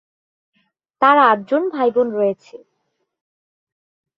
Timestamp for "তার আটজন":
1.01-1.63